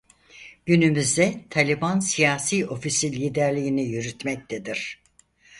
Günümüzde 0.65 1.41
Taliban 1.49 1.99
siyasi 1.99 2.67
ofisi 2.67 3.11
liderliğini 3.21 3.83
yürütmektedir. 3.85 4.99